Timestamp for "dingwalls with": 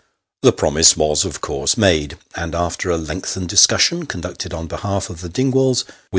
5.29-5.95